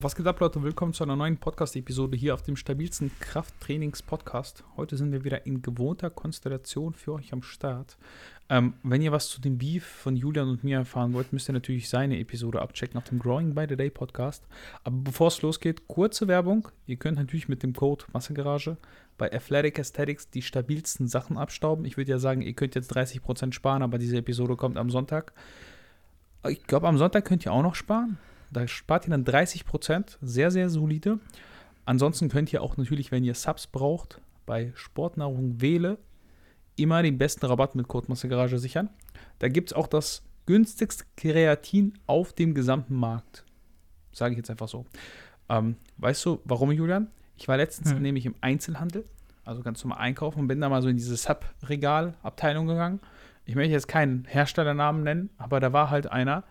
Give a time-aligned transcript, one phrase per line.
[0.00, 0.62] Was geht ab, Leute?
[0.62, 4.62] Willkommen zu einer neuen Podcast-Episode hier auf dem stabilsten Krafttrainings-Podcast.
[4.76, 7.98] Heute sind wir wieder in gewohnter Konstellation für euch am Start.
[8.48, 11.52] Ähm, wenn ihr was zu dem Beef von Julian und mir erfahren wollt, müsst ihr
[11.52, 14.46] natürlich seine Episode abchecken auf dem Growing by the Day Podcast.
[14.84, 16.68] Aber bevor es losgeht, kurze Werbung.
[16.86, 18.76] Ihr könnt natürlich mit dem Code Massengarage
[19.16, 21.84] bei Athletic Aesthetics die stabilsten Sachen abstauben.
[21.84, 25.32] Ich würde ja sagen, ihr könnt jetzt 30% sparen, aber diese Episode kommt am Sonntag.
[26.46, 28.16] Ich glaube, am Sonntag könnt ihr auch noch sparen.
[28.50, 30.18] Da spart ihr dann 30 Prozent.
[30.20, 31.18] Sehr, sehr solide.
[31.84, 35.98] Ansonsten könnt ihr auch natürlich, wenn ihr Subs braucht, bei Sportnahrung Wähle
[36.76, 38.90] immer den besten Rabatt mit Code Garage sichern.
[39.38, 43.44] Da gibt es auch das günstigste Kreatin auf dem gesamten Markt.
[44.12, 44.86] Sage ich jetzt einfach so.
[45.48, 47.10] Ähm, weißt du, warum, Julian?
[47.36, 48.02] Ich war letztens hm.
[48.02, 49.04] nämlich im Einzelhandel,
[49.44, 53.00] also ganz normal einkaufen und bin da mal so in diese Sub-Regal-Abteilung gegangen.
[53.44, 56.44] Ich möchte jetzt keinen Herstellernamen nennen, aber da war halt einer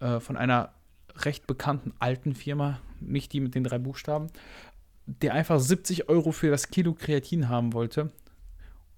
[0.00, 0.72] äh, von einer
[1.24, 4.28] recht bekannten alten Firma, nicht die mit den drei Buchstaben,
[5.06, 8.02] der einfach 70 Euro für das Kilo Kreatin haben wollte.
[8.02, 8.12] Und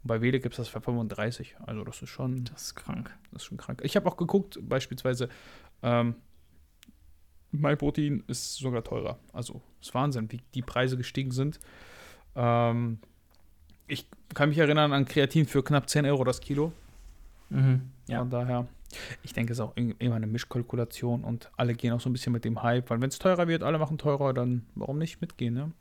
[0.05, 1.57] bei Wele gibt es das für 35.
[1.67, 2.45] Also das ist schon.
[2.45, 3.15] Das ist krank.
[3.33, 3.81] Das ist schon krank.
[3.85, 5.29] Ich habe auch geguckt, beispielsweise,
[5.83, 6.17] ähm,
[7.51, 9.19] MyProtein ist sogar teurer.
[9.33, 11.59] Also ist Wahnsinn, wie die Preise gestiegen sind.
[12.35, 12.99] Ähm,
[13.87, 16.73] ich kann mich erinnern an Kreatin für knapp 10 Euro das Kilo.
[17.51, 18.19] Mhm, ja.
[18.21, 18.69] Von daher.
[19.23, 22.33] Ich denke, es ist auch immer eine Mischkalkulation und alle gehen auch so ein bisschen
[22.33, 25.55] mit dem Hype, weil wenn es teurer wird, alle machen teurer, dann warum nicht mitgehen,
[25.55, 25.73] ne?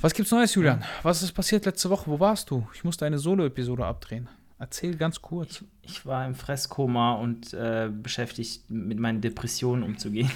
[0.00, 0.84] Was gibt's Neues, Julian?
[1.02, 2.10] Was ist passiert letzte Woche?
[2.10, 2.66] Wo warst du?
[2.74, 4.28] Ich musste eine Solo-Episode abdrehen.
[4.58, 5.64] Erzähl ganz kurz.
[5.82, 10.30] Ich, ich war im Fresskoma und äh, beschäftigt, mit meinen Depressionen umzugehen.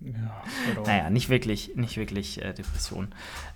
[0.00, 0.42] Ja,
[0.86, 3.08] naja, nicht wirklich, nicht wirklich äh, Depression.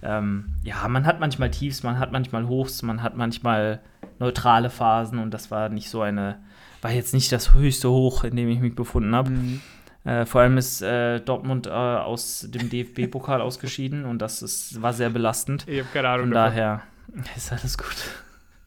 [0.03, 3.81] Ähm, ja, man hat manchmal Tiefs, man hat manchmal Hochs, man hat manchmal
[4.19, 6.41] neutrale Phasen und das war nicht so eine,
[6.83, 9.31] war jetzt nicht das höchste Hoch, in dem ich mich befunden habe.
[9.31, 9.61] Mhm.
[10.05, 14.93] Äh, vor allem ist äh, Dortmund äh, aus dem DFB-Pokal ausgeschieden und das ist, war
[14.93, 15.67] sehr belastend.
[15.69, 16.27] Ich habe keine Ahnung.
[16.27, 16.83] Von daher
[17.37, 17.97] ist alles gut.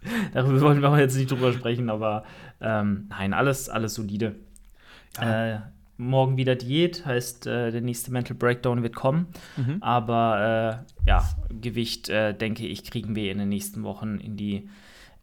[0.33, 2.23] Darüber wollen wir jetzt nicht drüber sprechen, aber
[2.59, 4.35] ähm, nein, alles, alles solide.
[5.19, 5.55] Ja.
[5.55, 5.59] Äh,
[5.97, 9.27] morgen wieder Diät, heißt, äh, der nächste Mental Breakdown wird kommen.
[9.57, 9.77] Mhm.
[9.81, 14.69] Aber äh, ja, Gewicht, denke ich, kriegen wir in den nächsten Wochen in die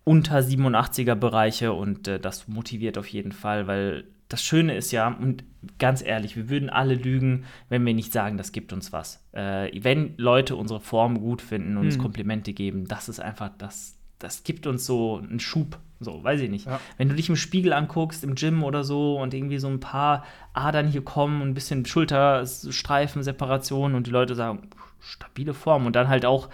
[0.09, 5.09] unter 87er Bereiche und äh, das motiviert auf jeden Fall, weil das Schöne ist ja,
[5.09, 5.45] und
[5.79, 9.23] ganz ehrlich, wir würden alle lügen, wenn wir nicht sagen, das gibt uns was.
[9.33, 13.99] Äh, wenn Leute unsere Form gut finden und uns Komplimente geben, das ist einfach, das,
[14.19, 16.67] das gibt uns so einen Schub so, weiß ich nicht.
[16.67, 16.81] Ja.
[16.97, 20.25] Wenn du dich im Spiegel anguckst, im Gym oder so und irgendwie so ein paar
[20.53, 24.69] Adern hier kommen und ein bisschen Schulterstreifen, Separation und die Leute sagen,
[25.01, 26.49] stabile Form und dann halt auch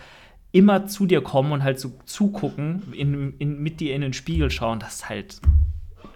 [0.55, 4.53] immer zu dir kommen und halt so zugucken, in, in, mit dir in den Spiegel
[4.53, 5.41] schauen, das ist halt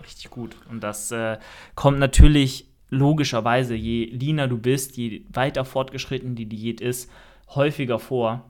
[0.04, 0.56] richtig gut.
[0.70, 1.38] Und das äh,
[1.74, 7.10] kommt natürlich logischerweise, je leaner du bist, je weiter fortgeschritten die Diät ist,
[7.48, 8.48] häufiger vor.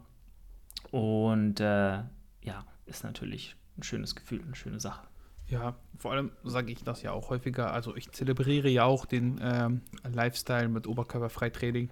[0.90, 2.02] Und äh,
[2.42, 5.08] ja, ist natürlich ein schönes Gefühl, eine schöne Sache.
[5.46, 7.72] Ja, vor allem sage ich das ja auch häufiger.
[7.72, 11.88] Also ich zelebriere ja auch den ähm, Lifestyle mit Oberkörperfreitraining.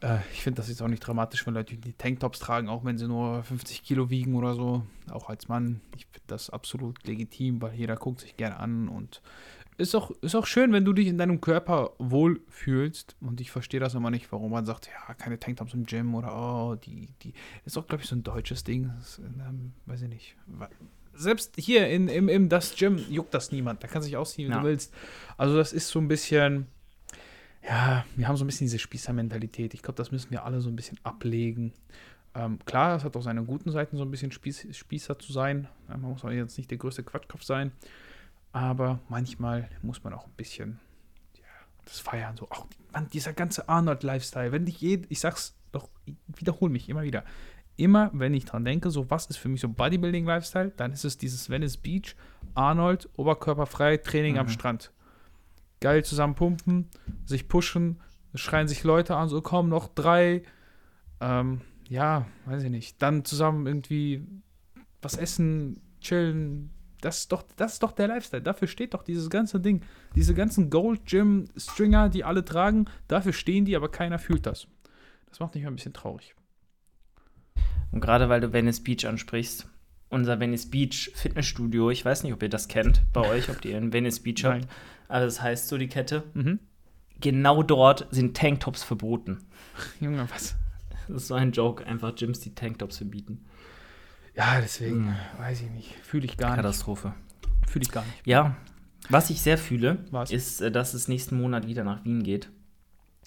[0.00, 2.98] Äh, ich finde das jetzt auch nicht dramatisch, wenn Leute die Tanktops tragen, auch wenn
[2.98, 4.84] sie nur 50 Kilo wiegen oder so.
[5.10, 5.80] Auch als Mann.
[5.96, 9.22] Ich finde das absolut legitim, weil jeder guckt sich gerne an und
[9.78, 13.16] ist auch, ist auch schön, wenn du dich in deinem Körper wohlfühlst.
[13.20, 16.34] Und ich verstehe das immer nicht, warum man sagt, ja, keine Tanktops im Gym oder
[16.34, 17.34] oh, die, die.
[17.64, 18.90] Ist auch, glaube ich, so ein deutsches Ding.
[18.96, 20.36] Das, ähm, weiß ich nicht.
[21.12, 23.82] Selbst hier in, im, im das Gym juckt das niemand.
[23.82, 24.60] Da kannst du dich ausziehen, wie ja.
[24.60, 24.94] du willst.
[25.36, 26.68] Also, das ist so ein bisschen.
[27.68, 29.74] Ja, wir haben so ein bisschen diese Spießer-Mentalität.
[29.74, 31.72] Ich glaube, das müssen wir alle so ein bisschen ablegen.
[32.34, 35.66] Ähm, klar, es hat auch seine guten Seiten, so ein bisschen Spieß, Spießer zu sein.
[35.88, 37.72] Man muss auch jetzt nicht der größte Quatschkopf sein.
[38.52, 40.78] Aber manchmal muss man auch ein bisschen
[41.34, 41.42] ja,
[41.84, 42.36] das feiern.
[42.36, 44.52] So, auch man, dieser ganze Arnold-Lifestyle.
[44.52, 47.24] Wenn ich je, ich sag's doch, ich wiederhole mich immer wieder.
[47.76, 51.18] Immer, wenn ich dran denke, so was ist für mich so Bodybuilding-Lifestyle, dann ist es
[51.18, 52.14] dieses Venice Beach,
[52.54, 54.40] Arnold, oberkörperfrei, Training mhm.
[54.40, 54.92] am Strand.
[55.80, 56.88] Geil zusammen pumpen,
[57.24, 58.00] sich pushen,
[58.34, 60.42] schreien sich Leute an, so komm, noch drei.
[61.20, 63.00] Ähm, ja, weiß ich nicht.
[63.02, 64.26] Dann zusammen irgendwie
[65.02, 66.70] was essen, chillen,
[67.00, 68.42] das ist, doch, das ist doch der Lifestyle.
[68.42, 69.82] Dafür steht doch dieses ganze Ding.
[70.14, 74.66] Diese ganzen Gold Gym Stringer, die alle tragen, dafür stehen die, aber keiner fühlt das.
[75.28, 76.34] Das macht mich ein bisschen traurig.
[77.92, 79.68] Und gerade weil du Venice Beach ansprichst,
[80.08, 83.76] unser Venice Beach Fitnessstudio, ich weiß nicht, ob ihr das kennt bei euch, ob ihr
[83.78, 84.60] in Venice Beach habt.
[84.60, 84.68] Nein.
[85.08, 86.24] Also das heißt so die Kette.
[86.34, 86.58] Mhm.
[87.20, 89.38] Genau dort sind Tanktops verboten.
[90.00, 90.56] Junge, was?
[91.08, 93.44] Das ist so ein Joke, einfach Gyms, die Tanktops verbieten.
[94.34, 95.16] Ja, deswegen, mhm.
[95.38, 95.94] weiß ich nicht.
[96.02, 97.08] Fühle ich gar Katastrophe.
[97.08, 97.16] nicht.
[97.16, 97.70] Katastrophe.
[97.70, 98.26] Fühle ich gar nicht.
[98.26, 98.56] Ja.
[99.08, 100.30] Was ich sehr fühle, Was?
[100.30, 102.50] ist, äh, dass es nächsten Monat wieder nach Wien geht.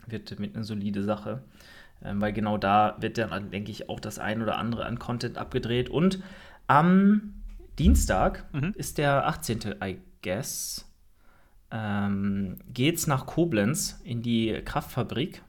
[0.08, 1.44] wird, wird eine solide Sache.
[2.04, 5.38] Ähm, weil genau da wird dann, denke ich, auch das ein oder andere an Content
[5.38, 5.90] abgedreht.
[5.90, 6.22] Und
[6.70, 7.34] am
[7.78, 8.74] Dienstag Mhm.
[8.78, 9.76] ist der 18.
[9.84, 10.86] I guess.
[11.72, 15.42] Ähm, geht's nach Koblenz in die Kraftfabrik,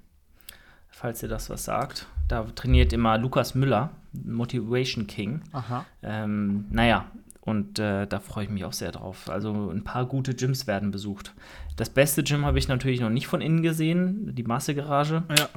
[0.88, 2.06] falls ihr das was sagt.
[2.28, 5.42] Da trainiert immer Lukas Müller, Motivation King.
[5.52, 5.84] Aha.
[6.02, 7.06] Ähm, naja,
[7.40, 9.28] und äh, da freue ich mich auch sehr drauf.
[9.30, 11.32] Also ein paar gute Gyms werden besucht.
[11.76, 15.22] Das beste Gym habe ich natürlich noch nicht von innen gesehen, die Massegarage.
[15.36, 15.48] Ja,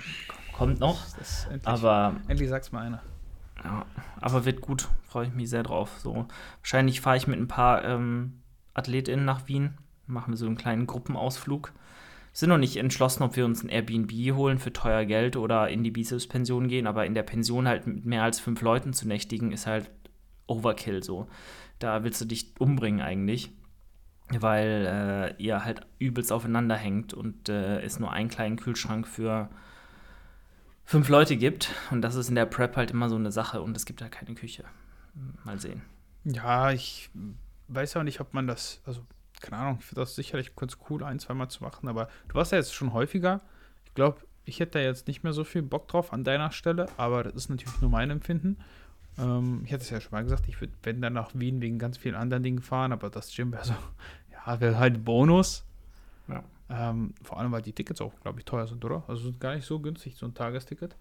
[0.54, 1.02] Kommt noch,
[1.50, 3.02] endlich, aber, endlich sag's mal einer.
[3.64, 3.86] ja,
[4.22, 6.00] aber wird gut, freue ich mich sehr drauf.
[6.00, 6.26] So,
[6.60, 8.42] wahrscheinlich fahre ich mit ein paar ähm,
[8.74, 9.78] AthletInnen nach Wien,
[10.08, 11.72] machen wir so einen kleinen Gruppenausflug.
[12.32, 15.84] Sind noch nicht entschlossen, ob wir uns ein Airbnb holen für teuer Geld oder in
[15.84, 19.52] die Bizeps-Pension gehen, aber in der Pension halt mit mehr als fünf Leuten zu nächtigen,
[19.52, 19.92] ist halt
[20.48, 21.28] Overkill so.
[21.78, 23.52] Da willst du dich umbringen eigentlich,
[24.32, 29.52] weil äh, ihr halt übelst aufeinander hängt und äh, es nur einen kleinen Kühlschrank für
[30.86, 31.70] fünf Leute gibt.
[31.92, 34.12] Und das ist in der Prep halt immer so eine Sache und es gibt halt
[34.12, 34.64] keine Küche.
[35.44, 35.82] Mal sehen.
[36.24, 37.10] Ja, ich
[37.68, 39.02] weiß auch nicht, ob man das, also
[39.42, 42.52] keine Ahnung, ich finde das sicherlich ganz cool, ein, zweimal zu machen, aber du warst
[42.52, 43.42] ja jetzt schon häufiger.
[43.86, 46.88] Ich glaube, ich hätte da jetzt nicht mehr so viel Bock drauf an deiner Stelle,
[46.98, 48.58] aber das ist natürlich nur mein Empfinden.
[49.18, 51.78] Ähm, ich hatte es ja schon mal gesagt, ich würde, wenn dann nach Wien wegen
[51.78, 53.74] ganz vielen anderen Dingen fahren, aber das Gym wäre so,
[54.32, 55.64] ja, wäre halt Bonus.
[56.28, 56.44] Ja.
[56.70, 59.04] Ähm, vor allem, weil die Tickets auch, glaube ich, teuer sind, oder?
[59.08, 60.96] Also sind gar nicht so günstig, so ein Tagesticket.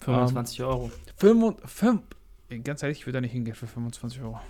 [0.00, 0.90] 25 Euro.
[1.16, 2.02] Fünf, und- fünf,
[2.64, 4.40] ganz ehrlich, ich würde da nicht hingehen für 25 Euro.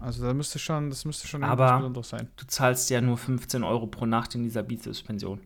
[0.00, 2.28] Also da müsste schon, das müsste schon Aber- Besonderes sein.
[2.36, 5.40] Du zahlst ja nur 15 Euro pro Nacht in dieser Bizeps-Pension.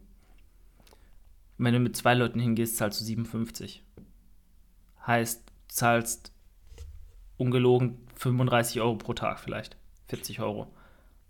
[1.58, 3.82] Wenn du mit zwei Leuten hingehst, zahlst du 57.
[5.06, 6.32] Heißt, du zahlst
[7.38, 9.76] ungelogen 35 Euro pro Tag vielleicht.
[10.08, 10.72] 40 Euro.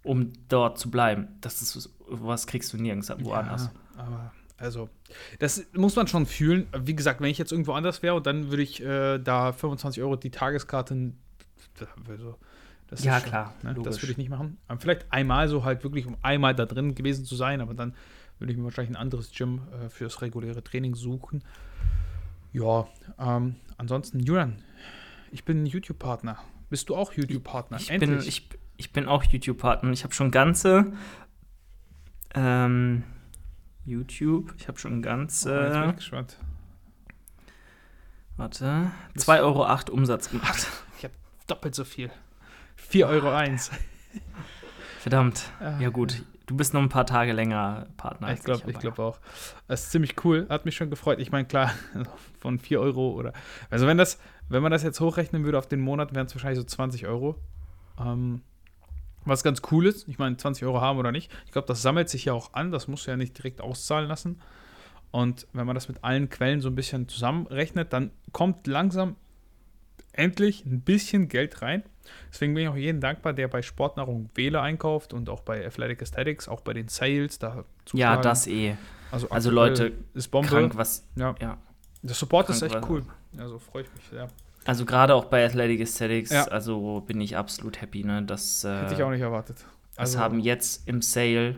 [0.03, 1.29] Um dort zu bleiben.
[1.41, 3.71] Das ist was kriegst du nirgends woanders.
[3.97, 4.89] Ja, aber also,
[5.39, 6.67] das muss man schon fühlen.
[6.79, 10.03] Wie gesagt, wenn ich jetzt irgendwo anders wäre und dann würde ich äh, da 25
[10.03, 11.13] Euro die Tageskarte.
[12.09, 12.37] Also,
[12.89, 14.57] das Ja, ist schon, klar, Ne, das würde ich nicht machen.
[14.69, 17.95] Aber vielleicht einmal so halt wirklich, um einmal da drin gewesen zu sein, aber dann
[18.39, 21.43] würde ich mir wahrscheinlich ein anderes Gym äh, fürs reguläre Training suchen.
[22.53, 22.87] Ja,
[23.19, 24.63] ähm, ansonsten, Julian,
[25.31, 26.39] ich bin YouTube-Partner.
[26.71, 27.79] Bist du auch YouTube-Partner?
[27.79, 29.91] Ich bin, ich, ich bin auch YouTube-Partner.
[29.91, 30.93] Ich habe schon ganze
[32.35, 33.03] ähm,
[33.87, 36.39] YouTube, ich habe schon Oh, bin ganze, ich gespannt.
[38.37, 40.67] warte, 2,08 Euro Umsatz gemacht.
[41.47, 42.11] Doppelt so viel.
[42.91, 43.31] 4,01 Euro.
[43.31, 43.71] eins.
[44.99, 45.53] Verdammt.
[45.61, 48.33] Ah, Ja gut, du bist noch ein paar Tage länger Partner.
[48.33, 49.21] Ich glaube ich aber glaub auch.
[49.69, 50.47] Das ist ziemlich cool.
[50.49, 51.21] Hat mich schon gefreut.
[51.21, 51.71] Ich meine, klar,
[52.41, 53.33] von 4 Euro oder.
[53.71, 54.19] Also, wenn das,
[54.49, 57.37] wenn man das jetzt hochrechnen würde auf den Monat, wären es wahrscheinlich so 20 Euro.
[58.01, 58.43] Ähm,
[59.27, 60.09] was ganz cool ist.
[60.09, 61.31] Ich meine, 20 Euro haben oder nicht.
[61.47, 62.71] Ich glaube, das sammelt sich ja auch an.
[62.73, 64.41] Das muss ja nicht direkt auszahlen lassen.
[65.11, 69.17] Und wenn man das mit allen Quellen so ein bisschen zusammenrechnet, dann kommt langsam
[70.13, 71.83] endlich ein bisschen Geld rein.
[72.31, 76.03] Deswegen bin ich auch jedem dankbar, der bei Sportnahrung Wähle einkauft und auch bei Athletic
[76.03, 78.23] Aesthetics, auch bei den Sales da Ja, zuschlagen.
[78.23, 78.77] das eh.
[79.11, 80.49] Also, Also Leute, ist Bombe.
[80.49, 81.05] Krank, was.
[81.17, 81.35] Ja.
[81.41, 81.59] Ja.
[82.03, 83.03] Der Support ist krank echt war- cool.
[83.39, 84.29] Also freue ich mich sehr.
[84.67, 86.45] Also gerade auch bei Athletic Aesthetics, Ja.
[86.49, 88.23] also bin ich absolut happy, ne?
[88.23, 89.59] Das, äh, Hätte ich auch nicht erwartet.
[89.91, 91.57] das Also, haben jetzt im Sale,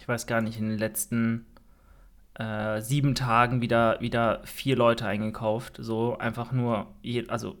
[0.00, 1.46] ich weiß gar nicht, in den letzten
[2.36, 5.76] äh, sieben Tagen wieder, wieder vier Leute eingekauft.
[5.78, 7.56] So einfach nur, je, also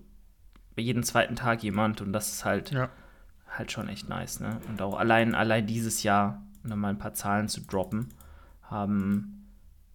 [0.74, 2.88] bei jedem zweiten Tag jemand und das ist halt, Ja.
[3.48, 4.58] halt schon echt nice, ne?
[4.68, 8.08] Und auch allein, allein dieses Jahr, um da mal ein paar Zahlen zu droppen,
[8.62, 9.46] haben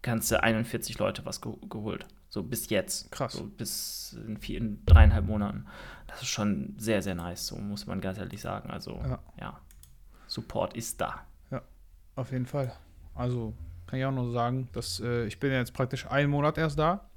[0.02, 2.06] ganze 41 Leute was ge geholt.
[2.30, 3.12] So bis jetzt.
[3.12, 3.34] Krass.
[3.34, 5.66] So bis in, vier, in dreieinhalb Monaten.
[6.08, 8.70] Das ist schon sehr, sehr nice, so muss man ganz ehrlich sagen.
[8.70, 9.20] Also, Ja.
[9.40, 9.60] ja.
[10.28, 11.26] Support ist da.
[12.16, 12.74] Auf jeden Fall.
[13.16, 13.54] Also
[13.88, 17.10] kann ich auch nur sagen, dass äh, ich bin jetzt praktisch einen Monat erst da.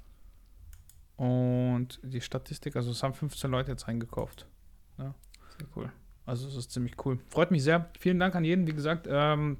[1.17, 4.47] Und die Statistik, also es haben 15 Leute jetzt eingekauft.
[4.97, 5.13] Sehr
[5.75, 5.91] cool.
[6.25, 7.19] Also es ist ziemlich cool.
[7.29, 7.91] Freut mich sehr.
[7.99, 8.65] Vielen Dank an jeden.
[8.65, 9.57] Wie gesagt, ähm,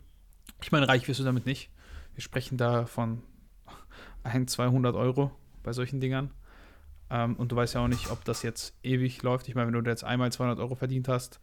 [0.62, 1.70] ich meine, reich wirst du damit nicht.
[2.16, 3.22] Wir sprechen da von
[4.24, 5.32] 1, 200 Euro
[5.64, 6.32] bei solchen Dingern.
[7.10, 9.48] Ähm, und du weißt ja auch nicht, ob das jetzt ewig läuft.
[9.48, 11.40] Ich meine, wenn du jetzt einmal 200 Euro verdient hast,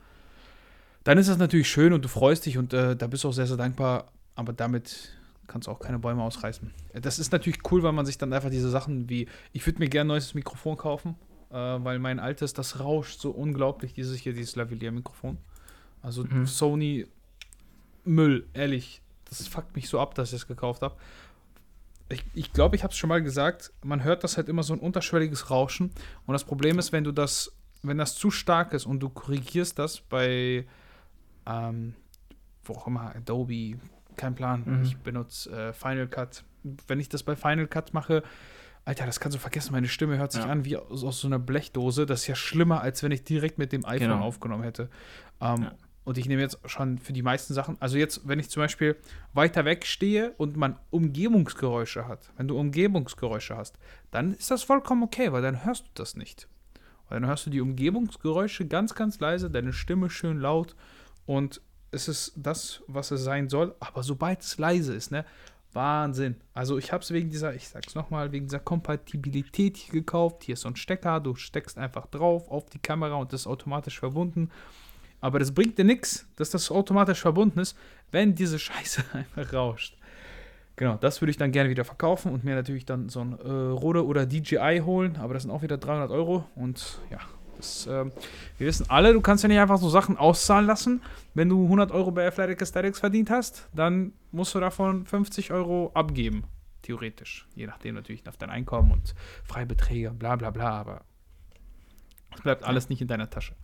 [1.04, 3.32] dann ist das natürlich schön und du freust dich und äh, da bist du auch
[3.32, 4.06] sehr, sehr dankbar.
[4.34, 6.70] Aber damit kannst du auch keine Bäume ausreißen.
[6.92, 9.78] Äh, Das ist natürlich cool, weil man sich dann einfach diese Sachen wie, ich würde
[9.78, 11.16] mir gerne ein neues Mikrofon kaufen,
[11.50, 15.38] äh, weil mein altes, das rauscht so unglaublich, dieses hier, dieses Lavalier-Mikrofon.
[16.02, 16.46] Also Mhm.
[16.46, 17.06] Sony
[18.04, 19.02] Müll, ehrlich.
[19.28, 20.96] Das fuckt mich so ab, dass ich es gekauft habe.
[22.12, 24.62] Ich glaube, ich, glaub, ich habe es schon mal gesagt, man hört das halt immer
[24.62, 25.90] so ein unterschwelliges Rauschen.
[26.26, 27.52] Und das Problem ist, wenn du das,
[27.82, 30.66] wenn das zu stark ist und du korrigierst das bei,
[31.46, 31.94] ähm,
[32.64, 33.78] wo auch immer, Adobe,
[34.16, 34.82] kein Plan, Mhm.
[34.82, 36.44] ich benutze äh, Final Cut,
[36.88, 38.22] wenn ich das bei Final Cut mache,
[38.84, 40.48] Alter, das kannst du vergessen, meine Stimme hört sich Ja.
[40.50, 42.06] an wie aus, aus so einer Blechdose.
[42.06, 44.20] Das ist ja schlimmer, als wenn ich direkt mit dem iPhone Genau.
[44.24, 44.88] aufgenommen hätte.
[45.40, 45.72] Ähm, Ja.
[46.04, 48.96] Und ich nehme jetzt schon für die meisten Sachen, also jetzt, wenn ich zum Beispiel
[49.34, 53.78] weiter weg stehe und man Umgebungsgeräusche hat, wenn du Umgebungsgeräusche hast,
[54.10, 56.48] dann ist das vollkommen okay, weil dann hörst du das nicht.
[57.08, 60.74] Weil dann hörst du die Umgebungsgeräusche ganz, ganz leise, deine Stimme schön laut
[61.26, 63.74] und es ist das, was es sein soll.
[63.80, 65.24] Aber sobald es leise ist, ne,
[65.72, 66.36] Wahnsinn.
[66.54, 70.44] Also ich habe es wegen dieser, ich sag's nochmal, wegen dieser Kompatibilität hier gekauft.
[70.44, 73.46] Hier ist so ein Stecker, du steckst einfach drauf auf die Kamera und das ist
[73.46, 74.50] automatisch verbunden.
[75.20, 77.76] Aber das bringt dir nichts, dass das automatisch verbunden ist,
[78.10, 79.96] wenn diese Scheiße einfach rauscht.
[80.76, 83.50] Genau, das würde ich dann gerne wieder verkaufen und mir natürlich dann so ein äh,
[83.50, 87.18] Rode oder DJI holen, aber das sind auch wieder 300 Euro und ja,
[87.60, 88.12] das, ähm,
[88.56, 91.02] wir wissen alle, du kannst ja nicht einfach so Sachen auszahlen lassen.
[91.34, 95.90] Wenn du 100 Euro bei Athletic Aesthetics verdient hast, dann musst du davon 50 Euro
[95.92, 96.44] abgeben,
[96.80, 97.46] theoretisch.
[97.54, 101.02] Je nachdem natürlich auf dein Einkommen und Freibeträge, bla bla bla, aber
[102.34, 103.54] es bleibt alles nicht in deiner Tasche.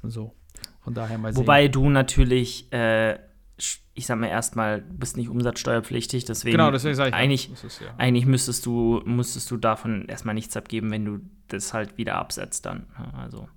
[0.00, 0.32] Und so,
[0.84, 1.40] von daher mal sehen.
[1.40, 3.18] Wobei du natürlich, äh,
[3.94, 7.50] ich sag mal erstmal, du bist nicht umsatzsteuerpflichtig, deswegen, genau, deswegen sage ich, ja, eigentlich,
[7.50, 7.94] das ist ja.
[7.96, 12.66] eigentlich müsstest du, müsstest du davon erstmal nichts abgeben, wenn du das halt wieder absetzt
[12.66, 12.86] dann.
[12.98, 13.48] Ja, Also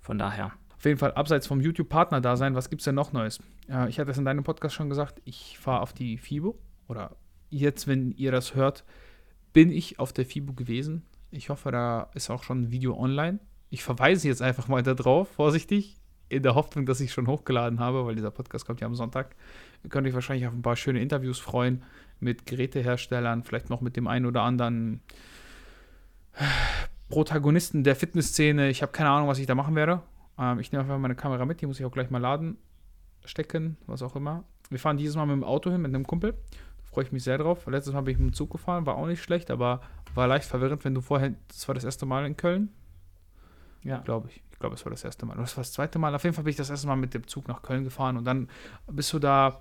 [0.00, 0.52] von daher.
[0.74, 3.38] Auf jeden Fall abseits vom YouTube-Partner da sein, was gibt's denn noch Neues?
[3.68, 6.58] Ja, ich hatte es in deinem Podcast schon gesagt, ich fahre auf die FIBO
[6.88, 7.16] oder
[7.50, 8.84] jetzt, wenn ihr das hört,
[9.52, 11.02] bin ich auf der FIBO gewesen.
[11.30, 13.40] Ich hoffe, da ist auch schon ein Video online.
[13.68, 15.99] Ich verweise jetzt einfach mal da drauf, vorsichtig,
[16.30, 19.34] in der Hoffnung, dass ich schon hochgeladen habe, weil dieser Podcast kommt ja am Sonntag.
[19.82, 21.82] Ihr könnt euch wahrscheinlich auf ein paar schöne Interviews freuen
[22.20, 25.00] mit Geräteherstellern, vielleicht noch mit dem einen oder anderen
[27.08, 28.70] Protagonisten der Fitnessszene.
[28.70, 30.02] Ich habe keine Ahnung, was ich da machen werde.
[30.38, 32.56] Ähm, ich nehme einfach meine Kamera mit, die muss ich auch gleich mal laden,
[33.24, 34.44] stecken, was auch immer.
[34.70, 36.32] Wir fahren dieses Mal mit dem Auto hin, mit einem Kumpel.
[36.32, 37.66] Da freue ich mich sehr drauf.
[37.66, 39.80] Letztes Mal bin ich mit dem Zug gefahren, war auch nicht schlecht, aber
[40.14, 42.70] war leicht verwirrend, wenn du vorher, das war das erste Mal in Köln,
[43.82, 43.98] Ja.
[43.98, 44.42] glaube ich.
[44.52, 45.32] Ich glaube, es war das erste Mal.
[45.34, 46.14] Oder das war das zweite Mal.
[46.14, 48.24] Auf jeden Fall bin ich das erste Mal mit dem Zug nach Köln gefahren und
[48.24, 48.48] dann
[48.88, 49.60] bist du da.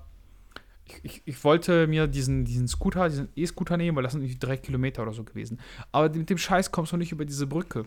[0.85, 4.39] Ich, ich, ich wollte mir diesen, diesen Scooter, diesen E-Scooter nehmen, weil das sind irgendwie
[4.39, 5.59] drei Kilometer oder so gewesen.
[5.91, 7.85] Aber mit dem Scheiß kommst du nicht über diese Brücke.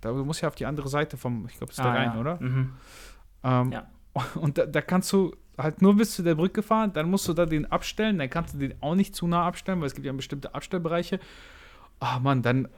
[0.00, 1.94] Da du musst ja auf die andere Seite vom, ich glaube, es ist der Ah,
[1.94, 2.20] Rhein, ja.
[2.20, 2.40] oder?
[2.40, 2.72] Mhm.
[3.44, 3.86] Ähm, Ja.
[4.34, 7.34] Und da, da kannst du halt nur bis zu der Brücke fahren, dann musst du
[7.34, 10.06] da den abstellen, dann kannst du den auch nicht zu nah abstellen, weil es gibt
[10.06, 11.20] ja bestimmte Abstellbereiche.
[12.00, 12.68] Ah Mann, dann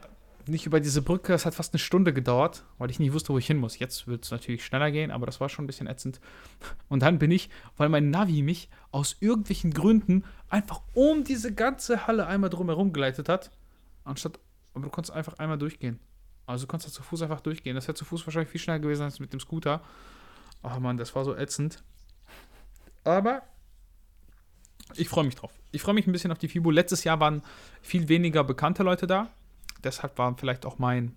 [0.49, 3.39] nicht über diese Brücke, das hat fast eine Stunde gedauert, weil ich nicht wusste, wo
[3.39, 3.79] ich hin muss.
[3.79, 6.21] Jetzt wird es natürlich schneller gehen, aber das war schon ein bisschen ätzend.
[6.89, 12.07] Und dann bin ich, weil mein Navi mich aus irgendwelchen Gründen einfach um diese ganze
[12.07, 13.51] Halle einmal drumherum geleitet hat,
[14.05, 14.39] anstatt,
[14.75, 15.99] aber du konntest einfach einmal durchgehen.
[16.47, 17.77] Also du konntest zu Fuß einfach durchgehen.
[17.77, 19.83] Das wäre zu Fuß wahrscheinlich viel schneller gewesen als mit dem Scooter.
[20.63, 21.83] Oh Mann, das war so ätzend.
[23.05, 23.43] Aber
[24.97, 25.53] ich freue mich drauf.
[25.73, 26.71] Ich freue mich ein bisschen auf die FIBO.
[26.71, 27.43] Letztes Jahr waren
[27.81, 29.29] viel weniger bekannte Leute da.
[29.85, 31.17] Deshalb war vielleicht auch mein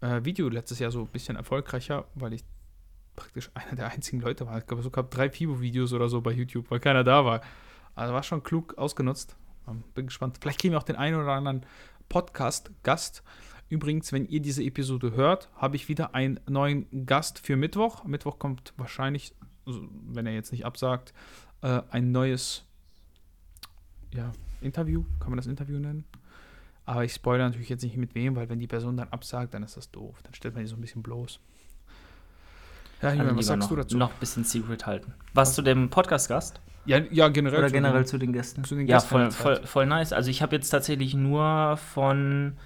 [0.00, 2.44] äh, Video letztes Jahr so ein bisschen erfolgreicher, weil ich
[3.14, 4.58] praktisch einer der einzigen Leute war.
[4.58, 7.40] Ich glaube, gab drei FIBO-Videos oder so bei YouTube, weil keiner da war.
[7.94, 9.36] Also war schon klug ausgenutzt.
[9.66, 10.38] Ähm, bin gespannt.
[10.40, 11.64] Vielleicht kriegen wir auch den einen oder anderen
[12.08, 13.22] Podcast-Gast.
[13.68, 18.04] Übrigens, wenn ihr diese Episode hört, habe ich wieder einen neuen Gast für Mittwoch.
[18.04, 21.12] Mittwoch kommt wahrscheinlich, wenn er jetzt nicht absagt,
[21.62, 22.64] äh, ein neues
[24.14, 24.30] ja,
[24.60, 25.04] Interview.
[25.18, 26.04] Kann man das Interview nennen?
[26.86, 29.62] Aber ich spoilere natürlich jetzt nicht mit wem, weil wenn die Person dann absagt, dann
[29.64, 30.16] ist das doof.
[30.22, 31.40] Dann stellt man die so ein bisschen bloß.
[33.02, 33.96] Ja, Also Julian, was sagst noch, du dazu?
[33.98, 35.12] noch ein bisschen Secret halten.
[35.34, 36.60] Was zu dem Podcast-Gast?
[36.86, 37.58] Ja, ja, generell.
[37.58, 38.62] Oder zu den- generell zu den Gästen?
[38.64, 40.12] zu den ja, Gästen voll, voll, voll nice.
[40.12, 42.56] Also ich habe jetzt tatsächlich nur von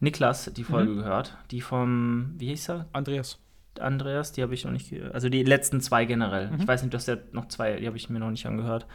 [0.00, 0.96] Niklas die Folge Mhm.
[0.96, 1.36] gehört.
[1.52, 2.86] Die vom, wie hieß er?
[2.92, 3.38] Andreas.
[3.78, 5.14] Andreas, die habe ich noch nicht gehört.
[5.14, 6.50] Also die letzten zwei generell.
[6.50, 6.60] Mhm.
[6.62, 8.86] Ich weiß nicht, du hast ja noch zwei, die habe ich mir noch nicht angehört.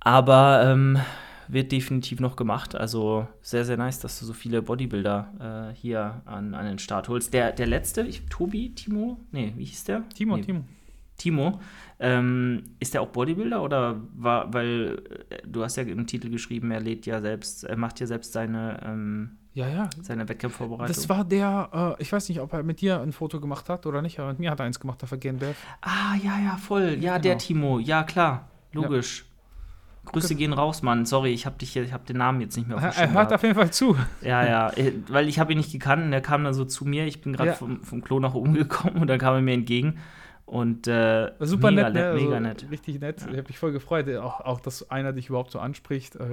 [0.00, 0.98] Aber ähm,
[1.48, 2.74] wird definitiv noch gemacht.
[2.74, 7.08] Also sehr, sehr nice, dass du so viele Bodybuilder äh, hier an, an den Start
[7.08, 7.32] holst.
[7.34, 9.18] Der, der letzte, ich, Tobi, Timo?
[9.32, 10.08] Nee, wie hieß der?
[10.10, 10.64] Timo, nee, Timo.
[11.16, 11.58] Timo,
[11.98, 16.70] ähm, ist der auch Bodybuilder oder war, weil äh, du hast ja im Titel geschrieben,
[16.70, 19.90] er lädt ja selbst, er macht ja selbst seine, ähm, Ja, ja.
[20.00, 20.94] seine Wettkampfvorbereitung.
[20.94, 23.84] Das war der, äh, ich weiß nicht, ob er mit dir ein Foto gemacht hat
[23.86, 25.56] oder nicht, aber mit mir hat er eins gemacht, der Vergehen Berg.
[25.80, 26.98] ah, ja, ja, voll.
[27.00, 27.22] Ja, Genau.
[27.22, 27.78] der Timo.
[27.80, 28.48] Ja, klar.
[28.72, 29.24] Logisch.
[30.12, 31.06] Grüße gehen raus, Mann.
[31.06, 33.32] Sorry, ich habe dich hier, ich habe den Namen jetzt nicht mehr Er, er hört
[33.32, 33.96] auf jeden Fall zu.
[34.22, 36.84] Ja, ja, äh, weil ich habe ihn nicht gekannt und er kam dann so zu
[36.84, 37.06] mir.
[37.06, 37.54] Ich bin gerade Ja.
[37.54, 39.98] vom, vom Klo nach oben gekommen und dann kam er mir entgegen.
[40.46, 42.06] Und äh, Super mega nett, ne?
[42.08, 42.66] Also, mega nett.
[42.70, 43.20] Richtig nett.
[43.20, 43.26] Ja.
[43.32, 44.08] Ich habe mich voll gefreut.
[44.16, 46.16] Auch, auch, dass einer dich überhaupt so anspricht.
[46.16, 46.26] Äh,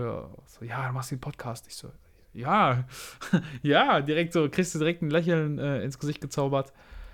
[0.45, 1.67] so, ja, du machst den Podcast.
[1.67, 1.89] Ich so,
[2.33, 2.85] ja,
[3.61, 6.71] ja, direkt so, kriegst du direkt ein Lächeln äh, ins Gesicht gezaubert.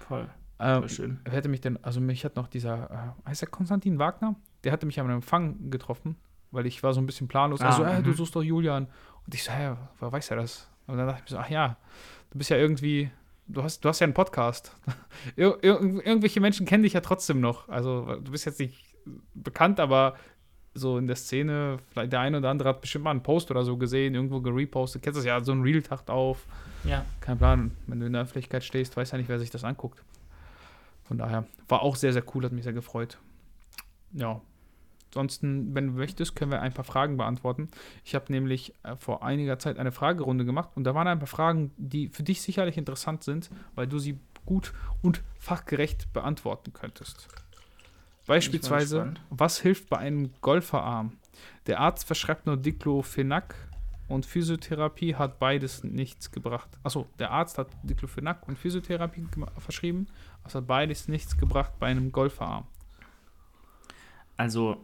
[0.08, 0.28] Voll,
[0.60, 1.20] Ähm, schön.
[1.26, 4.36] wer hätte mich denn, also mich hat noch dieser, äh, heißt der Konstantin Wagner?
[4.64, 6.18] Der hatte mich am Empfang getroffen.
[6.52, 7.62] Weil ich war so ein bisschen planlos.
[7.62, 8.16] Ah, also, äh, du mhm.
[8.16, 8.88] suchst doch Julian.
[9.26, 10.70] Und ich so, hä, woher weiß er das?
[10.88, 11.78] Und dann dachte ich mir so, ach ja,
[12.32, 13.12] du bist ja irgendwie,
[13.48, 14.76] du hast, du hast ja einen Podcast.
[15.36, 17.70] Ir ir irgendwelche Menschen kennen dich ja trotzdem noch.
[17.70, 18.96] Also, du bist jetzt nicht
[19.34, 20.16] bekannt, aber
[20.74, 23.64] so in der Szene, vielleicht der eine oder andere hat bestimmt mal einen Post oder
[23.64, 25.02] so gesehen, irgendwo gerepostet.
[25.02, 26.46] Kennst du das ja, so ein Reel taucht auf.
[26.84, 27.06] Ja.
[27.20, 27.72] Kein Plan.
[27.88, 30.04] Wenn du in der Öffentlichkeit stehst, weiß ja nicht, wer sich das anguckt.
[31.04, 33.18] Von daher war auch sehr, sehr cool, hat mich sehr gefreut.
[34.14, 34.42] Ja.
[35.12, 37.68] Ansonsten, wenn du möchtest, können wir ein paar Fragen beantworten.
[38.06, 41.28] Ich habe nämlich äh, vor einiger Zeit eine Fragerunde gemacht und da waren ein paar
[41.28, 47.28] Fragen, die für dich sicherlich interessant sind, weil du sie gut und fachgerecht beantworten könntest.
[48.26, 51.18] Beispielsweise, was hilft bei einem Golferarm?
[51.68, 53.56] Der Arzt verschreibt nur Diclofenac
[54.08, 56.70] und Physiotherapie hat beides nichts gebracht.
[56.84, 59.28] Achso, der Arzt hat Diclofenac und Physiotherapie
[59.58, 60.08] verschrieben,
[60.46, 62.66] es hat beides nichts gebracht bei einem Golferarm.
[64.38, 64.78] Also,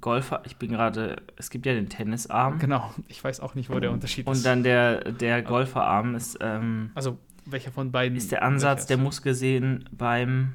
[0.00, 2.58] Golfer, ich bin gerade, es gibt ja den Tennisarm.
[2.58, 4.36] Genau, ich weiß auch nicht, wo der Unterschied ist.
[4.36, 8.16] Und dann der, der Golferarm ist, ähm, also, welcher von beiden?
[8.16, 10.54] ist der Ansatz der welcher Muskeln beim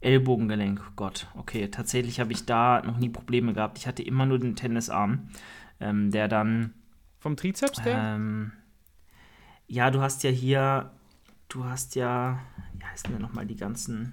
[0.00, 0.80] Ellbogengelenk.
[0.96, 1.68] Gott, okay.
[1.68, 3.78] Tatsächlich habe ich da noch nie Probleme gehabt.
[3.78, 5.28] Ich hatte immer nur den Tennisarm,
[5.80, 6.74] ähm, der dann.
[7.18, 7.96] Vom Trizeps, der?
[7.96, 8.52] Ähm,
[9.66, 10.90] ja, du hast ja hier,
[11.48, 12.38] du hast ja,
[12.74, 14.12] wie heißen denn nochmal die ganzen,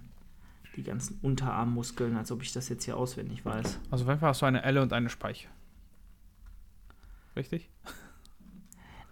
[0.75, 3.79] die ganzen Unterarmmuskeln, als ob ich das jetzt hier auswendig weiß.
[3.89, 5.47] Also, Fall hast du eine Elle und eine Speiche.
[7.35, 7.69] Richtig?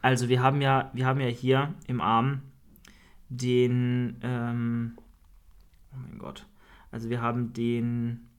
[0.01, 2.42] Also wir haben ja, wir haben ja hier im Arm
[3.30, 4.94] den, ähm,
[5.94, 6.46] oh mein Gott,
[6.92, 8.30] also wir haben den,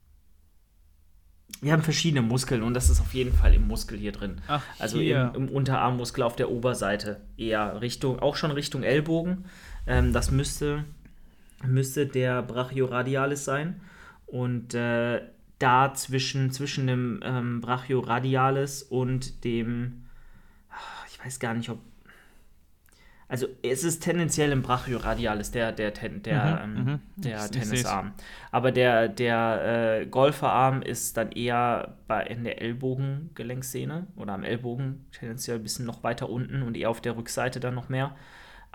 [1.60, 4.40] wir haben verschiedene Muskeln und das ist auf jeden Fall im Muskel hier drin.
[4.48, 5.32] Ach, Also hier.
[5.34, 9.44] im, im Unterarmmuskel auf der Oberseite eher Richtung, auch schon Richtung Ellbogen.
[9.86, 10.84] Ähm, das müsste,
[11.66, 13.80] müsste der Brachioradialis sein.
[14.26, 15.22] Und äh,
[15.58, 20.04] da zwischen, zwischen dem ähm, Brachioradialis und dem,
[20.70, 21.80] ah, ich weiß gar nicht, ob.
[23.28, 27.00] Also es ist tendenziell im Brachioradialis, der, der, Ten- der, Mhm, ähm, mhm.
[27.16, 27.68] der Ich- ich seh's.
[27.70, 28.12] Tennisarm.
[28.50, 35.06] Aber der, der äh, Golferarm ist dann eher bei, in der Ellbogengelenksehne oder am Ellbogen,
[35.12, 38.16] tendenziell ein bisschen noch weiter unten und eher auf der Rückseite dann noch mehr.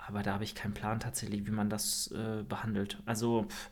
[0.08, 3.02] Aber da habe ich keinen Plan tatsächlich, wie man das äh, behandelt.
[3.06, 3.70] Also pff,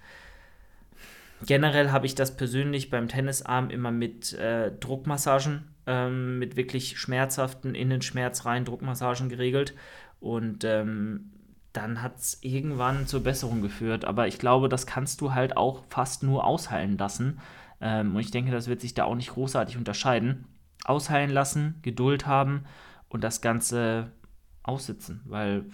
[1.46, 7.74] generell habe ich das persönlich beim Tennisarm immer mit äh, Druckmassagen, ähm, mit wirklich schmerzhaften,
[7.74, 9.74] in den Schmerz rein Druckmassagen geregelt.
[10.20, 11.30] Und ähm,
[11.72, 14.04] dann hat es irgendwann zur Besserung geführt.
[14.04, 17.40] Aber ich glaube, das kannst du halt auch fast nur ausheilen lassen.
[17.80, 20.46] Ähm, und ich denke, das wird sich da auch nicht großartig unterscheiden.
[20.84, 22.64] Ausheilen lassen, Geduld haben
[23.08, 24.12] und das Ganze
[24.62, 25.20] aussitzen.
[25.24, 25.66] Weil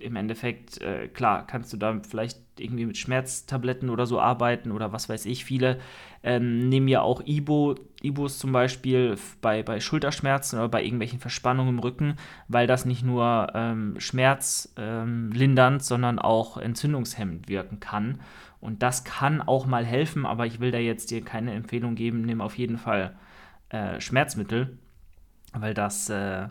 [0.00, 4.92] im Endeffekt, äh, klar, kannst du da vielleicht irgendwie mit Schmerztabletten oder so arbeiten oder
[4.92, 5.44] was weiß ich.
[5.44, 5.78] Viele
[6.22, 11.74] ähm, nehmen ja auch Ibo, Ibos zum Beispiel bei, bei Schulterschmerzen oder bei irgendwelchen Verspannungen
[11.74, 12.16] im Rücken,
[12.48, 18.20] weil das nicht nur ähm, schmerzlindernd, ähm, sondern auch entzündungshemmend wirken kann.
[18.60, 22.22] Und das kann auch mal helfen, aber ich will da jetzt dir keine Empfehlung geben,
[22.22, 23.16] nimm auf jeden Fall
[23.70, 24.78] äh, Schmerzmittel,
[25.54, 26.48] weil das äh,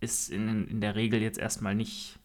[0.00, 2.18] ist in, in der Regel jetzt erstmal nicht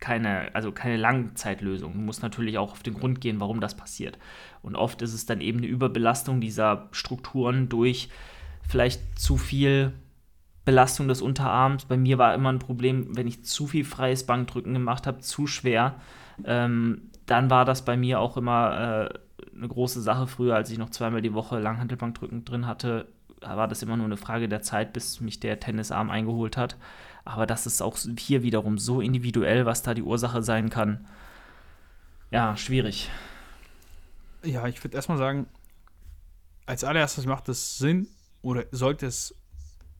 [0.00, 1.92] keine, also keine Langzeitlösung.
[1.92, 4.18] Du musst natürlich auch auf den Grund gehen, warum das passiert.
[4.62, 8.08] Und oft ist es dann eben eine Überbelastung dieser Strukturen durch
[8.68, 9.92] vielleicht zu viel
[10.64, 11.84] Belastung des Unterarms.
[11.84, 15.46] Bei mir war immer ein Problem, wenn ich zu viel freies Bankdrücken gemacht habe, zu
[15.46, 15.96] schwer,
[16.44, 20.26] ähm, dann war das bei mir auch immer äh, eine große Sache.
[20.26, 23.06] Früher, als ich noch zweimal die Woche Langhantelbankdrücken drin hatte,
[23.40, 26.76] war das immer nur eine Frage der Zeit, bis mich der Tennisarm eingeholt hat.
[27.24, 31.06] Aber das ist auch hier wiederum so individuell, was da die Ursache sein kann.
[32.30, 33.10] Ja, schwierig.
[34.42, 35.46] Ja, ich würde erstmal sagen,
[36.66, 38.08] als allererstes macht es Sinn
[38.42, 39.34] oder sollte es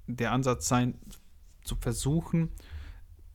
[0.07, 0.99] der Ansatz sein,
[1.63, 2.51] zu versuchen,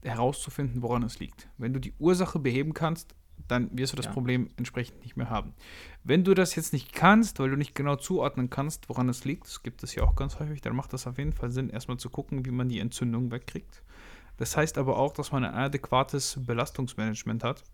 [0.02, 1.48] herauszufinden, woran es liegt.
[1.58, 3.14] Wenn du die Ursache beheben kannst,
[3.48, 4.12] dann wirst du das Ja.
[4.12, 5.54] Problem entsprechend nicht mehr haben.
[6.04, 9.46] Wenn du das jetzt nicht kannst, weil du nicht genau zuordnen kannst, woran es liegt,
[9.46, 11.96] das gibt es ja auch ganz häufig, dann macht das auf jeden Fall Sinn, erstmal
[11.96, 13.82] zu gucken, wie man die Entzündung wegkriegt.
[14.36, 17.64] Das heißt aber auch, dass man ein adäquates Belastungsmanagement hat.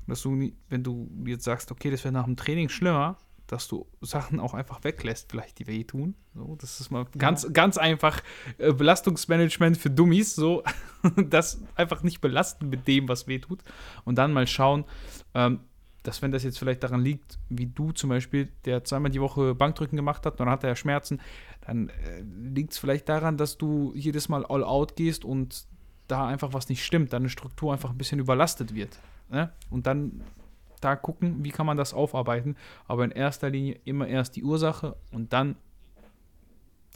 [0.00, 3.16] Und dass du, wenn du jetzt sagst, okay, das wäre nach dem Training schlimmer,
[3.52, 6.14] dass du Sachen auch einfach weglässt, vielleicht die wehtun.
[6.34, 8.22] So, das ist mal ganz, ganz einfach
[8.56, 10.62] äh, Belastungsmanagement für Dummies, so
[11.28, 13.60] das einfach nicht belasten mit dem, was wehtut.
[14.04, 14.84] Und dann mal schauen,
[15.34, 15.60] ähm,
[16.02, 19.54] dass wenn das jetzt vielleicht daran liegt, wie du zum Beispiel, der zweimal die Woche
[19.54, 21.20] Bankdrücken gemacht hat, dann hat er ja Schmerzen,
[21.66, 25.66] dann äh, liegt es vielleicht daran, dass du jedes Mal all out gehst und
[26.08, 28.98] da einfach was nicht stimmt, deine Struktur einfach ein bisschen überlastet wird.
[29.28, 29.52] Ne?
[29.68, 30.22] Und dann
[30.84, 32.56] da gucken, wie kann man das aufarbeiten.
[32.86, 35.56] Aber in erster Linie immer erst die Ursache und dann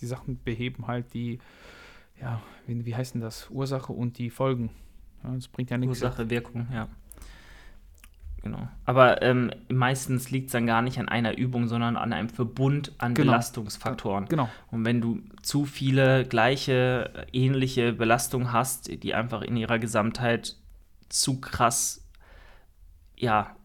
[0.01, 1.38] die Sachen beheben halt die,
[2.20, 3.49] ja, wie, wie heißt denn das?
[3.51, 4.70] Ursache und die Folgen.
[5.25, 6.03] Ja, das bringt ja nichts.
[6.03, 6.88] Ursache, Wirkung, ja.
[8.42, 8.68] Genau.
[8.85, 12.92] Aber ähm, meistens liegt es dann gar nicht an einer Übung, sondern an einem Verbund
[12.99, 13.33] an Genau.
[13.33, 14.27] Belastungsfaktoren.
[14.27, 14.49] Genau.
[14.70, 20.57] Und wenn du zu viele gleiche, äh, ähnliche Belastungen hast, die einfach in ihrer Gesamtheit
[21.09, 22.07] zu krass,
[23.16, 23.57] ja,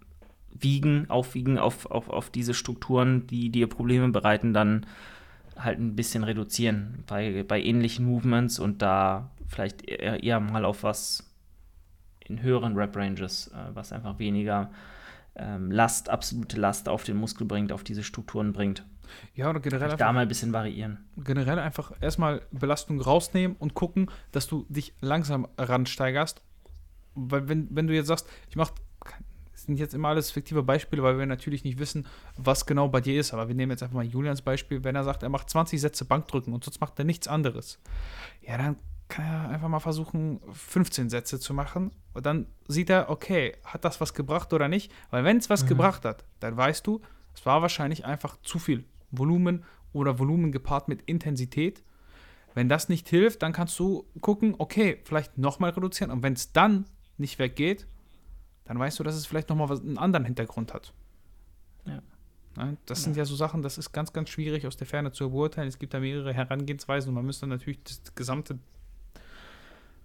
[0.54, 4.86] wiegen, aufwiegen auf, auf, auf diese Strukturen, die dir Probleme bereiten, dann
[5.58, 10.84] halt ein bisschen reduzieren bei, bei ähnlichen Movements und da vielleicht eher, eher mal auf
[10.84, 11.32] was
[12.20, 14.72] in höheren Rep-Ranges, äh, was einfach weniger
[15.36, 18.86] ähm, Last, absolute Last auf den Muskel bringt, auf diese Strukturen bringt.
[19.36, 21.00] Ja, oder generell Da einfach, mal ein bisschen variieren.
[21.18, 26.42] generell einfach erstmal Belastung rausnehmen und gucken, dass du dich langsam ransteigerst.
[27.16, 28.74] Weil wenn, wenn du jetzt sagst, ich mache,
[29.72, 32.06] sind jetzt immer alles fiktive Beispiele, weil wir natürlich nicht wissen,
[32.38, 33.34] was genau bei dir ist.
[33.34, 34.84] Aber wir nehmen jetzt einfach mal Julians Beispiel.
[34.84, 37.80] Wenn er sagt, er macht 20 Sätze Bankdrücken und sonst macht er nichts anderes.
[38.42, 38.76] Ja, dann
[39.08, 41.92] kann er einfach mal versuchen, 15 Sätze zu machen.
[42.14, 44.92] Und dann sieht er, okay, hat das was gebracht oder nicht?
[45.10, 45.68] Weil wenn es was Mhm.
[45.70, 47.02] gebracht hat, dann weißt du,
[47.34, 51.84] es war wahrscheinlich einfach zu viel Volumen oder Volumen gepaart mit Intensität.
[52.54, 56.12] Wenn das nicht hilft, dann kannst du gucken, okay, vielleicht nochmal reduzieren.
[56.12, 56.86] Und wenn es dann
[57.18, 57.88] nicht weggeht,
[58.66, 60.94] dann weißt du, dass es vielleicht nochmal einen anderen Hintergrund hat.
[61.86, 62.02] Ja.
[62.58, 65.30] Ne, Das sind ja so Sachen, das ist ganz, ganz schwierig aus der Ferne zu
[65.30, 65.68] beurteilen.
[65.68, 68.60] Es gibt da mehrere Herangehensweisen und man müsste natürlich das gesamte,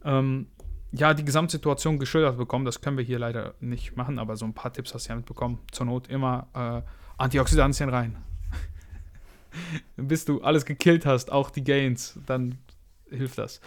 [0.04, 0.46] ähm,
[0.92, 2.64] ja, die Gesamtsituation geschildert bekommen.
[2.64, 5.16] Das können wir hier leider nicht machen, aber so ein paar Tipps hast du ja
[5.16, 5.58] mitbekommen.
[5.72, 6.82] Zur Not immer äh,
[7.18, 8.16] Antioxidantien rein.
[9.96, 12.58] Bis du alles gekillt hast, auch die Gains, dann
[13.10, 13.60] hilft das.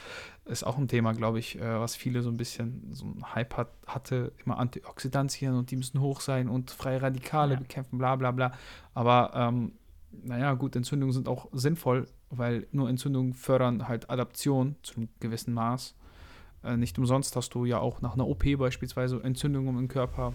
[0.45, 3.55] Ist auch ein Thema, glaube ich, äh, was viele so ein bisschen so ein Hype
[3.57, 7.59] hat, hatte, immer Antioxidantien und die müssen hoch sein und freie Radikale Ja.
[7.59, 8.51] bekämpfen, bla bla bla.
[8.93, 9.73] Aber ähm,
[10.11, 15.53] naja, gut, Entzündungen sind auch sinnvoll, weil nur Entzündungen fördern halt Adaption zu einem gewissen
[15.53, 15.95] Maß.
[16.63, 20.33] Äh, nicht umsonst hast du ja auch nach einer OP beispielsweise Entzündungen im Körper.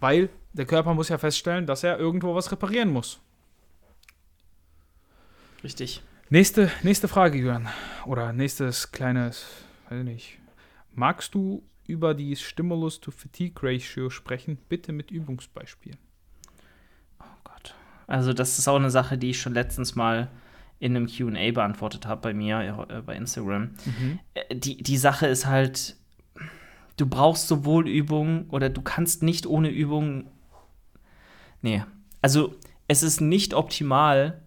[0.00, 3.20] Weil der Körper muss ja feststellen, dass er irgendwo was reparieren muss.
[5.62, 6.02] Richtig.
[6.32, 7.68] Nächste, nächste Frage, Jörn.
[8.06, 9.44] Oder nächstes kleines,
[9.90, 10.38] weiß ich nicht.
[10.94, 14.56] Magst du über die Stimulus-to-Fatigue-Ratio sprechen?
[14.70, 15.98] Bitte mit Übungsbeispielen.
[17.20, 17.74] Oh Gott.
[18.06, 20.30] Also, das ist auch eine Sache, die ich schon letztens mal
[20.78, 23.72] in einem QA beantwortet habe bei mir, äh, bei Instagram.
[24.32, 25.96] Äh, Die, die Sache ist halt,
[26.96, 30.28] du brauchst sowohl Übungen oder du kannst nicht ohne Übungen.
[31.60, 31.84] Nee.
[32.22, 32.54] Also,
[32.88, 34.41] es ist nicht optimal,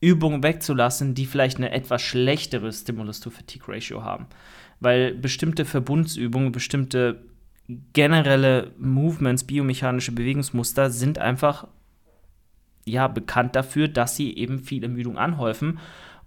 [0.00, 4.26] Übungen wegzulassen, die vielleicht eine etwas schlechtere Stimulus-to-Fatigue-Ratio haben.
[4.80, 7.24] Weil bestimmte Verbundsübungen, bestimmte
[7.92, 11.66] generelle Movements, biomechanische Bewegungsmuster sind einfach
[12.84, 15.78] ja bekannt dafür, dass sie eben viel Ermüdung anhäufen.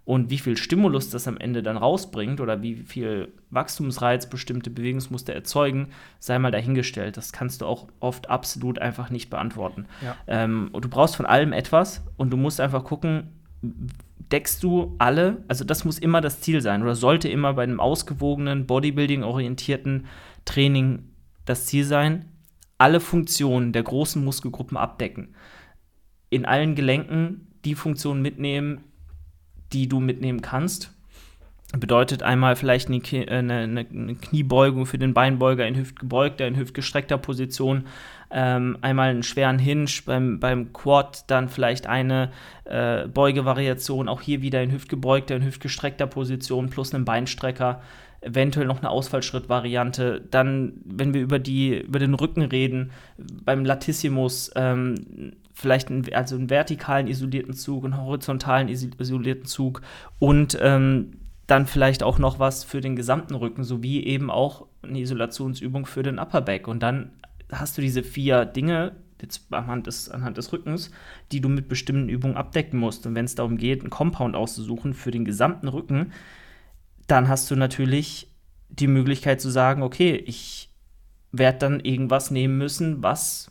[0.04, 5.32] Und wie viel Stimulus das am Ende dann rausbringt oder wie viel Wachstumsreiz bestimmte Bewegungsmuster
[5.32, 7.16] erzeugen, sei mal dahingestellt.
[7.16, 9.86] Das kannst du auch oft absolut einfach nicht beantworten.
[10.02, 10.16] Ja.
[10.26, 13.28] Ähm, und du brauchst von allem etwas und du musst einfach gucken,
[13.62, 17.80] deckst du alle, also das muss immer das Ziel sein oder sollte immer bei einem
[17.80, 20.06] ausgewogenen, Bodybuilding-orientierten
[20.44, 21.10] Training
[21.44, 22.26] das Ziel sein,
[22.78, 25.34] alle Funktionen der großen Muskelgruppen abdecken.
[26.30, 28.80] In allen Gelenken die Funktionen mitnehmen,
[29.72, 30.91] die du mitnehmen kannst.
[31.78, 37.16] Bedeutet einmal vielleicht äh, eine, eine, eine Kniebeugung für den Beinbeuger in hüftgebeugter, in hüftgestreckter
[37.16, 37.86] Position,
[38.30, 42.30] ähm, einmal einen schweren Hinge beim, beim Quad, dann vielleicht eine
[42.64, 47.80] äh, Beugevariation, auch hier wieder in hüftgebeugter, in hüftgestreckter Position plus einen Beinstrecker,
[48.20, 50.22] eventuell noch eine Ausfallschrittvariante.
[50.30, 56.36] Dann, wenn wir über, die, über den Rücken reden, beim Latissimus ähm, vielleicht einen, also
[56.36, 59.82] einen vertikalen isolierten Zug, einen horizontalen isolierten Zug
[60.18, 61.14] und ähm,
[61.46, 66.02] dann vielleicht auch noch was für den gesamten Rücken, sowie eben auch eine Isolationsübung für
[66.02, 66.68] den Upper Back.
[66.68, 67.12] Und dann
[67.50, 70.90] hast du diese vier Dinge jetzt anhand des, anhand des Rückens,
[71.30, 73.06] die du mit bestimmten Übungen abdecken musst.
[73.06, 76.12] Und wenn es darum geht, einen Compound auszusuchen für den gesamten Rücken,
[77.06, 78.28] dann hast du natürlich
[78.68, 80.70] die Möglichkeit zu sagen, okay, ich
[81.30, 83.50] werde dann irgendwas nehmen müssen, was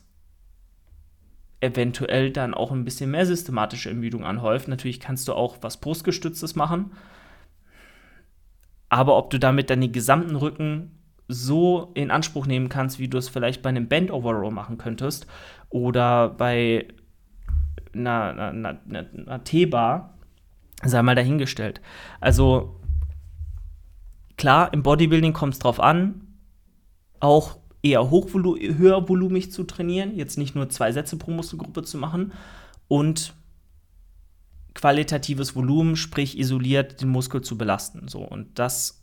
[1.60, 4.68] eventuell dann auch ein bisschen mehr systematische Ermüdung anhäuft.
[4.68, 6.92] Natürlich kannst du auch was Brustgestütztes machen,
[8.92, 10.90] aber ob du damit dann den gesamten Rücken
[11.26, 15.26] so in Anspruch nehmen kannst, wie du es vielleicht bei einem Bend Overrow machen könntest
[15.70, 16.88] oder bei
[17.94, 20.18] einer, einer, einer, einer T-Bar,
[20.84, 21.80] sei mal dahingestellt.
[22.20, 22.82] Also
[24.36, 26.26] klar, im Bodybuilding kommt es drauf an,
[27.18, 32.34] auch eher hochvolu höhervolumig zu trainieren, jetzt nicht nur zwei Sätze pro Muskelgruppe zu machen
[32.88, 33.32] und
[34.74, 38.08] qualitatives Volumen, sprich isoliert den Muskel zu belasten.
[38.08, 39.02] So und das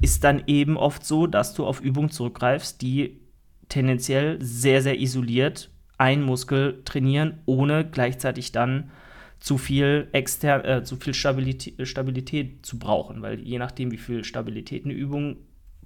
[0.00, 3.20] ist dann eben oft so, dass du auf Übungen zurückgreifst, die
[3.68, 8.90] tendenziell sehr sehr isoliert einen Muskel trainieren, ohne gleichzeitig dann
[9.38, 14.24] zu viel extern, äh, zu viel Stabilität, Stabilität zu brauchen, weil je nachdem, wie viel
[14.24, 15.36] Stabilität eine Übung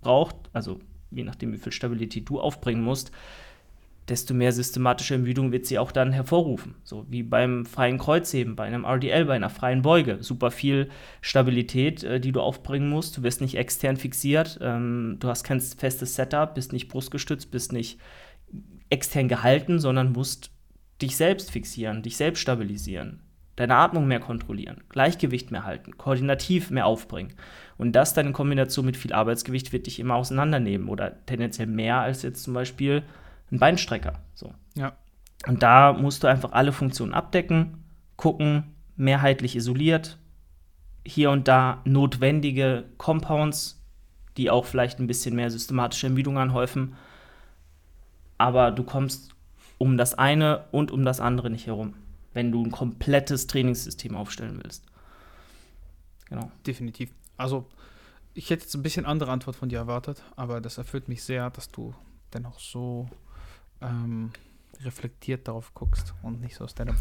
[0.01, 3.11] braucht, also je nachdem, wie viel Stabilität du aufbringen musst,
[4.09, 6.75] desto mehr systematische Ermüdung wird sie auch dann hervorrufen.
[6.85, 10.19] So wie beim freien Kreuzheben, bei einem RDL, bei einer freien Beuge.
[10.23, 10.91] Super viel
[11.21, 13.17] Stabilität, äh, die du aufbringen musst.
[13.17, 17.73] Du wirst nicht extern fixiert, ähm, du hast kein festes Setup, bist nicht brustgestützt, bist
[17.73, 17.99] nicht
[18.91, 20.51] extern gehalten, sondern musst
[21.01, 23.25] dich selbst fixieren, dich selbst stabilisieren
[23.57, 27.35] deine Atmung mehr kontrollieren, Gleichgewicht mehr halten, koordinativ mehr aufbringen.
[27.77, 31.99] Und das dann in Kombination mit viel Arbeitsgewicht wird dich immer auseinandernehmen oder tendenziell mehr
[31.99, 33.03] als jetzt zum Beispiel
[33.55, 34.21] ein Beinstrecker.
[34.35, 34.53] So.
[34.75, 34.97] Ja.
[35.47, 37.85] Und da musst du einfach alle Funktionen abdecken,
[38.17, 40.19] gucken, mehrheitlich isoliert,
[41.07, 43.83] hier und da notwendige Compounds,
[44.37, 46.95] die auch vielleicht ein bisschen mehr systematische Ermüdung anhäufen.
[48.39, 49.35] Aber du kommst
[49.79, 51.95] um das eine und um das andere nicht herum
[52.35, 54.85] wenn du ein komplettes Trainingssystem aufstellen willst.
[56.29, 56.51] Genau.
[56.67, 57.11] Definitiv.
[57.37, 57.67] Also,
[58.35, 61.49] ich hätte jetzt ein bisschen andere Antwort von dir erwartet, aber das erfüllt mich sehr,
[61.51, 61.95] dass du
[62.33, 63.09] dennoch so
[63.85, 64.31] ähm,
[64.83, 66.95] reflektiert darauf guckst und nicht so aus deiner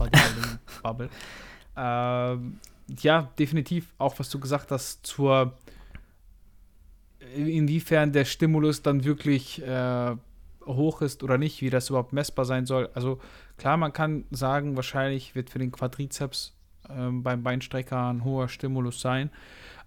[0.84, 1.10] Bubble.
[1.78, 2.60] ähm,
[3.00, 5.54] ja, definitiv auch, was du gesagt hast, zur
[7.36, 10.16] inwiefern der Stimulus dann wirklich äh,
[10.66, 12.90] hoch ist oder nicht, wie das überhaupt messbar sein soll.
[12.94, 13.20] Also
[13.58, 16.56] klar, man kann sagen, wahrscheinlich wird für den Quadrizeps
[16.90, 19.30] ähm, beim Beinstrecker ein hoher Stimulus sein.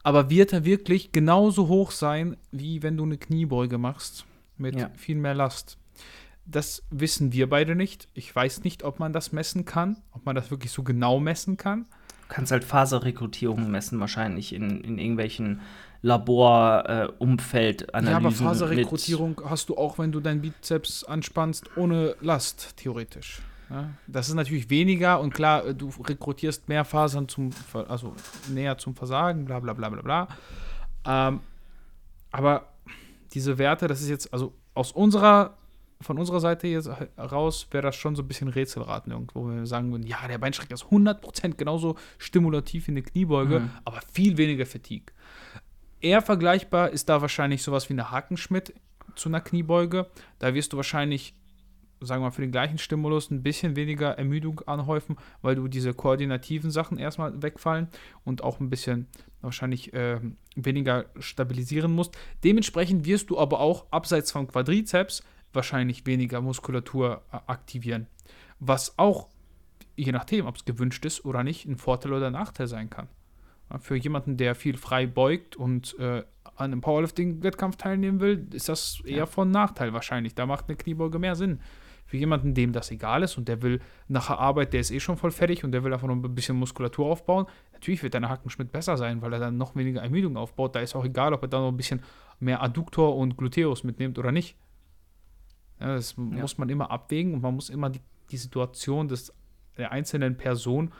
[0.03, 4.25] Aber wird er wirklich genauso hoch sein, wie wenn du eine Kniebeuge machst
[4.57, 4.91] mit ja.
[4.95, 5.79] viel mehr Last?
[6.47, 8.09] Das wissen wir beide nicht.
[8.15, 11.57] Ich weiß nicht, ob man das messen kann, ob man das wirklich so genau messen
[11.57, 11.87] kann.
[12.29, 15.61] Du kannst halt Faserrekrutierung messen, wahrscheinlich in, in irgendwelchen
[16.03, 18.07] Laborumfeldanalysen.
[18.07, 23.43] Äh, ja, aber Faserrekrutierung hast du auch, wenn du deinen Bizeps anspannst, ohne Last, theoretisch.
[23.71, 27.51] Ja, das ist natürlich weniger und klar, du rekrutierst mehr Fasern zum,
[27.89, 28.15] also
[28.49, 30.29] näher zum Versagen, bla bla bla bla bla.
[31.05, 31.41] Ähm,
[32.31, 32.69] aber
[33.33, 35.57] diese Werte, das ist jetzt, also aus unserer,
[36.01, 39.67] von unserer Seite jetzt raus, wäre das schon so ein bisschen Rätselraten irgendwo, wo wir
[39.67, 43.71] sagen würden, ja, der Beinstrecker ist 100% genauso stimulativ wie eine Kniebeuge, mhm.
[43.85, 45.13] aber viel weniger Fatigue.
[46.01, 48.75] Eher vergleichbar ist da wahrscheinlich sowas wie eine Hakenschmidt
[49.15, 50.07] zu einer Kniebeuge.
[50.39, 51.35] Da wirst du wahrscheinlich,
[52.01, 55.95] sagen wir mal, für den gleichen Stimulus ein bisschen weniger Ermüdung anhäufen, weil du diese
[55.95, 57.89] koordinativen Sachen erstmal wegfallen
[58.25, 59.07] und auch ein bisschen
[59.41, 60.21] wahrscheinlich äh,
[60.55, 62.17] weniger stabilisieren musst.
[62.45, 65.23] Dementsprechend wirst du aber auch abseits vom Quadrizeps
[65.57, 68.07] wahrscheinlich weniger Muskulatur äh, aktivieren.
[68.61, 69.29] Was auch,
[69.97, 73.09] je nachdem, ob es gewünscht ist oder nicht, ein Vorteil oder ein Nachteil sein kann.
[73.81, 76.23] Für jemanden, der viel frei beugt und äh,
[76.57, 79.27] an einem Powerlifting-Wettkampf teilnehmen will, ist das eher ja.
[79.27, 80.35] von Nachteil wahrscheinlich.
[80.35, 81.61] Da macht eine Kniebeuge mehr Sinn.
[82.07, 85.01] Für jemanden, dem das egal ist und der will nach der Arbeit, der ist eh
[85.01, 88.29] schon voll fertig und der will einfach noch ein bisschen Muskulatur aufbauen, natürlich wird deine
[88.29, 90.77] Hackenschmidt besser sein, weil er dann noch weniger Ermüdung aufbaut.
[90.77, 92.03] Da ist auch egal, ob er dann noch ein bisschen
[92.39, 94.57] mehr Adduktor und Gluteus mitnimmt oder nicht.
[95.81, 96.23] Ja, das ja.
[96.23, 99.33] muss man immer abwägen und man muss immer die, die Situation des,
[99.77, 100.93] der einzelnen Person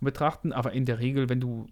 [0.00, 0.52] betrachten.
[0.52, 1.66] Aber in der Regel, wenn du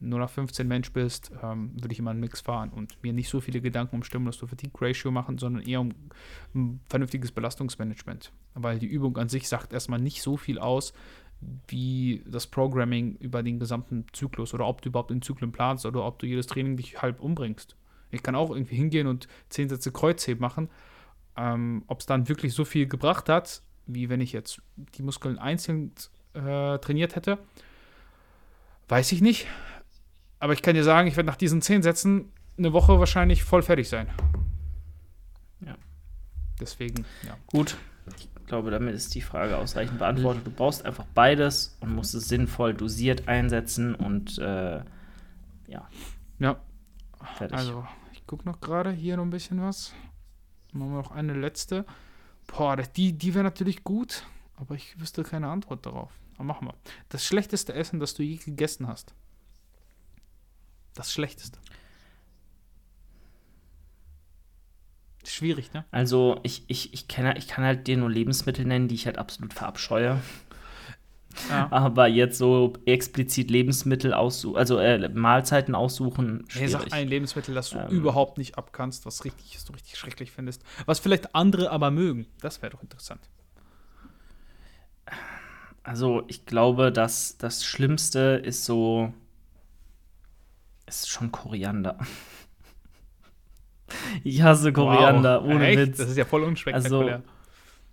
[0.00, 3.28] nur nach 15 Mensch bist, ähm, würde ich immer einen Mix fahren und mir nicht
[3.28, 5.92] so viele Gedanken um Stimulus to Fatigue Ratio machen, sondern eher um
[6.54, 8.32] ein vernünftiges Belastungsmanagement.
[8.54, 10.92] Weil die Übung an sich sagt erstmal nicht so viel aus,
[11.68, 16.04] wie das Programming über den gesamten Zyklus oder ob du überhaupt in Zyklen planst oder
[16.04, 17.76] ob du jedes Training dich halb umbringst.
[18.10, 20.68] Ich kann auch irgendwie hingehen und 10 Sätze Kreuzheben machen.
[21.38, 24.60] Ähm, ob es dann wirklich so viel gebracht hat, wie wenn ich jetzt
[24.96, 25.92] die Muskeln einzeln
[26.34, 27.38] äh, trainiert hätte,
[28.88, 29.46] weiß ich nicht.
[30.40, 33.62] Aber ich kann dir sagen, ich werde nach diesen zehn Sätzen eine Woche wahrscheinlich voll
[33.62, 34.08] fertig sein.
[35.64, 35.76] Ja.
[36.60, 37.36] Deswegen, ja.
[37.46, 37.76] Gut.
[38.16, 40.44] Ich glaube, damit ist die Frage ausreichend beantwortet.
[40.44, 44.78] Du brauchst einfach beides und musst es sinnvoll dosiert einsetzen und äh,
[45.68, 45.88] ja.
[46.40, 46.60] Ja.
[47.36, 47.56] Fertig.
[47.58, 49.92] Also, ich gucke noch gerade hier noch ein bisschen was.
[50.72, 51.84] Machen wir noch eine letzte.
[52.46, 54.24] Boah, die, die wäre natürlich gut,
[54.56, 56.10] aber ich wüsste keine Antwort darauf.
[56.34, 56.74] Aber machen wir.
[57.08, 59.14] Das schlechteste Essen, das du je gegessen hast.
[60.94, 61.58] Das Schlechteste.
[65.24, 65.84] Schwierig, ne?
[65.90, 69.18] Also, ich, ich, ich, kenn, ich kann halt dir nur Lebensmittel nennen, die ich halt
[69.18, 70.20] absolut verabscheue.
[71.48, 71.68] Ja.
[71.70, 76.72] Aber jetzt so explizit Lebensmittel aussuchen, also äh, Mahlzeiten aussuchen, schwierig.
[76.72, 77.88] Nee, sag ein Lebensmittel, das du ähm.
[77.88, 80.62] überhaupt nicht abkannst, was richtig, was du richtig schrecklich findest.
[80.86, 82.26] Was vielleicht andere aber mögen.
[82.40, 83.20] Das wäre doch interessant.
[85.82, 89.12] Also, ich glaube, dass das Schlimmste ist so.
[90.86, 91.98] ist schon Koriander.
[94.24, 95.54] ich hasse Koriander, wow.
[95.54, 95.78] ohne Echt?
[95.78, 95.98] Witz.
[95.98, 97.14] Das ist ja voll unspektakulär.
[97.16, 97.37] Also,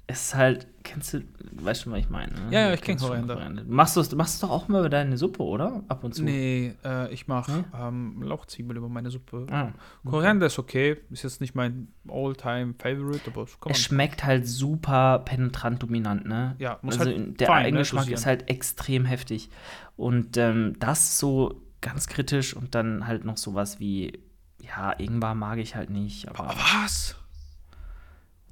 [0.07, 2.31] es ist halt, kennst du, weißt du, was ich meine?
[2.33, 2.47] Ne?
[2.51, 3.33] Ja, ja, ich kenne Koriander.
[3.33, 3.63] Koriander.
[3.67, 5.83] Machst du es machst doch auch mal über deine Suppe, oder?
[5.87, 6.23] Ab und zu.
[6.23, 7.65] Nee, äh, ich mache hm?
[7.73, 9.47] ähm, Lauchzwiebel über meine Suppe.
[9.49, 9.73] Ah, okay.
[10.05, 15.81] Koriander ist okay, ist jetzt nicht mein All-Time-Favorite, aber es Es schmeckt halt super penetrant
[15.81, 16.55] dominant, ne?
[16.59, 19.49] Ja, muss also halt der fein, eigene ne, Geschmack ist halt extrem heftig.
[19.95, 24.19] Und ähm, das so ganz kritisch und dann halt noch sowas wie,
[24.61, 26.29] ja, Ingwer mag ich halt nicht.
[26.29, 27.15] Aber was?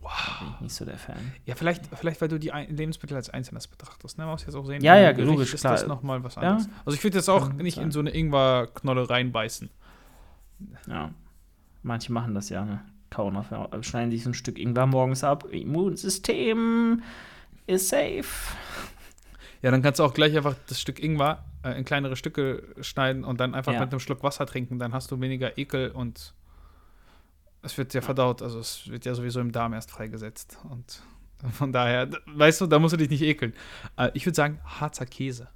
[0.04, 0.40] Wow.
[0.40, 1.34] Bin ich nicht so der Fan.
[1.46, 4.18] Ja, vielleicht, vielleicht weil du die Lebensmittel als Einzelnes betrachtest.
[4.18, 4.26] Ne?
[4.26, 5.74] Man muss jetzt auch sehen, ja, ja, logisch, ist klar.
[5.74, 6.66] das nochmal was anderes.
[6.66, 6.72] Ja?
[6.86, 9.70] Also ich würde jetzt auch nicht in so eine Ingwer-Knolle reinbeißen.
[10.88, 11.12] Ja,
[11.84, 12.82] manche machen das ja, ne?
[13.10, 13.48] Kauen auf,
[13.82, 15.46] schneiden sich so ein Stück Ingwer morgens ab.
[15.52, 17.02] Immunsystem
[17.68, 18.26] ist safe.
[19.62, 23.24] Ja, dann kannst du auch gleich einfach das Stück Ingwer äh, in kleinere Stücke schneiden
[23.24, 23.80] und dann einfach ja.
[23.80, 24.80] mit einem Schluck Wasser trinken.
[24.80, 26.34] Dann hast du weniger Ekel und
[27.64, 30.58] es wird ja verdaut, also es wird ja sowieso im Darm erst freigesetzt.
[30.70, 31.02] Und
[31.54, 33.54] von daher, weißt du, da musst du dich nicht ekeln.
[33.98, 35.48] Äh, ich würde sagen, Harzer Käse.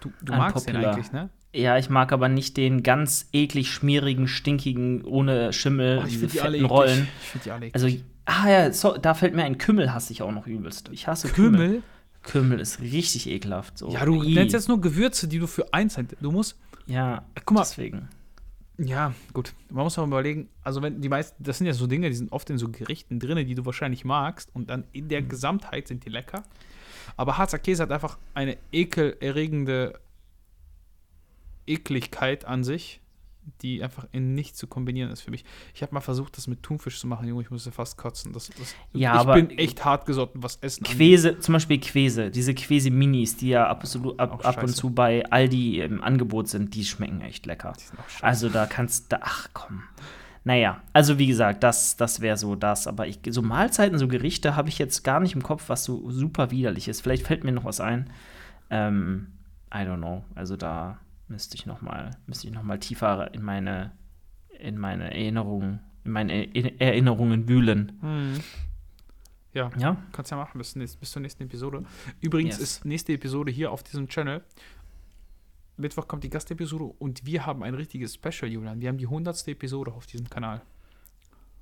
[0.00, 1.30] Du, du magst den eigentlich, ne?
[1.52, 6.28] Ja, ich mag aber nicht den ganz eklig schmierigen, stinkigen, ohne Schimmel, oh, ich diese
[6.28, 7.08] fetten die Rollen.
[7.20, 7.74] Ich finde die alle eklig.
[7.74, 10.90] Also, ah ja, so, da fällt mir ein Kümmel hasse ich auch noch übelst.
[10.92, 11.58] Ich hasse Kümmel.
[11.58, 11.82] Kümmel,
[12.22, 13.78] Kümmel ist richtig ekelhaft.
[13.78, 13.90] So.
[13.90, 14.34] Ja, du I.
[14.34, 16.56] nennst jetzt nur Gewürze, die du für eins Du musst.
[16.86, 17.62] Ja, guck mal.
[17.62, 18.08] Deswegen.
[18.82, 19.52] Ja, gut.
[19.68, 22.32] Man muss auch überlegen, also wenn die meisten, das sind ja so Dinge, die sind
[22.32, 25.28] oft in so Gerichten drin, die du wahrscheinlich magst und dann in der mhm.
[25.28, 26.44] Gesamtheit sind die lecker.
[27.16, 30.00] Aber Harzer Käse hat einfach eine ekelerregende
[31.66, 33.00] Ekligkeit an sich
[33.62, 35.44] die einfach in nichts zu kombinieren ist für mich.
[35.74, 38.32] Ich habe mal versucht, das mit Thunfisch zu machen, Junge, ich musste fast kotzen.
[38.32, 41.44] Das, das, ja, ich aber bin echt hart gesotten, was Essen Quäse, angeht.
[41.44, 46.02] zum Beispiel Quäse, diese Quäse-Minis, die ja absolut, ab, ab, und zu bei Aldi im
[46.02, 47.74] Angebot sind, die schmecken echt lecker.
[48.20, 49.82] Also da kannst du, ach komm.
[50.42, 52.86] Naja, also wie gesagt, das, das wäre so das.
[52.86, 56.10] Aber ich, so Mahlzeiten, so Gerichte habe ich jetzt gar nicht im Kopf, was so
[56.10, 57.02] super widerlich ist.
[57.02, 58.10] Vielleicht fällt mir noch was ein.
[58.70, 59.32] Ähm,
[59.72, 60.24] I don't know.
[60.34, 60.98] Also da
[61.30, 63.92] müsste ich noch mal, müsste ich noch mal tiefer in meine,
[64.58, 67.98] in meine Erinnerungen, in meine Erinnerungen wühlen.
[68.00, 68.40] Hm.
[69.52, 71.84] Ja, ja, kannst ja machen bis, bis zur nächsten Episode.
[72.20, 72.76] Übrigens yes.
[72.76, 74.42] ist nächste Episode hier auf diesem Channel.
[75.76, 78.80] Mittwoch kommt die Gastepisode und wir haben ein richtiges Special, Julian.
[78.80, 79.48] Wir haben die 100.
[79.48, 80.62] Episode auf diesem Kanal.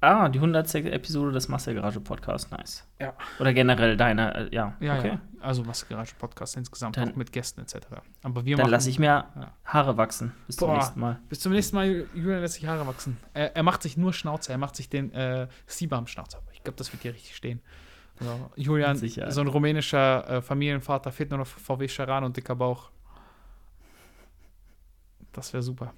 [0.00, 0.74] Ah, die 100.
[0.76, 2.86] Episode des Massegarage Podcast, nice.
[3.00, 3.14] Ja.
[3.40, 4.76] Oder generell deine, äh, ja.
[4.78, 5.08] Ja, okay.
[5.08, 5.20] Ja.
[5.40, 7.78] Also Massegarage Podcast insgesamt, dann, auch mit Gästen etc.
[8.22, 9.52] Aber wir dann lasse ich mir ja.
[9.64, 10.32] Haare wachsen.
[10.46, 11.20] Bis Boah, zum nächsten Mal.
[11.28, 13.16] Bis zum nächsten Mal, Julian lässt sich Haare wachsen.
[13.34, 16.42] Er, er macht sich nur Schnauze, er macht sich den äh, Seabam-Schnauzer.
[16.52, 17.60] Ich glaube, das wird dir richtig stehen.
[18.20, 19.30] Also, Julian, Sicher.
[19.32, 22.90] so ein rumänischer äh, Familienvater, fehlt nur noch VW Charan und dicker Bauch.
[25.32, 25.92] Das wäre super.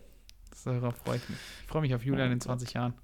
[0.65, 1.39] Darauf freue ich mich.
[1.63, 2.95] Ich freue mich auf Julian in 20 Jahren.